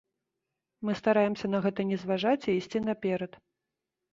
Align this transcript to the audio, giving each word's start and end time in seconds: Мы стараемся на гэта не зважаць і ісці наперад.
Мы 0.87 0.95
стараемся 1.01 1.47
на 1.55 1.59
гэта 1.65 1.81
не 1.91 1.97
зважаць 2.05 2.41
і 2.49 2.57
ісці 2.63 2.83
наперад. 2.89 3.39